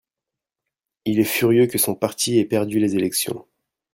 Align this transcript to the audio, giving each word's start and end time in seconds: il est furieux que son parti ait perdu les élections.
il 1.05 1.19
est 1.19 1.23
furieux 1.23 1.67
que 1.67 1.77
son 1.77 1.93
parti 1.93 2.39
ait 2.39 2.45
perdu 2.45 2.79
les 2.79 2.95
élections. 2.95 3.45